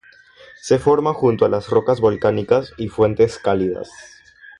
Se 0.63 0.79
forma 0.79 1.13
junto 1.13 1.45
a 1.45 1.47
las 1.49 1.69
rocas 1.69 1.99
volcánicas 2.01 2.73
y 2.75 2.87
fuentes 2.87 3.37
cálidas. 3.37 3.91